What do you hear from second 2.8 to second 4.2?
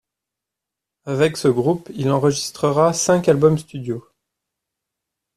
cinq albums studio.